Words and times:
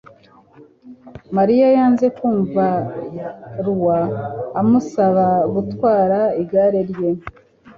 Mariya 1.37 1.67
yanze 1.75 2.05
kumva 2.17 2.65
Lois 3.63 4.15
amusaba 4.61 5.25
gutwara 5.53 6.19
igare 6.41 6.79
rye 6.91 7.09